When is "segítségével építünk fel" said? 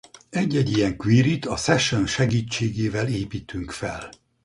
2.07-4.09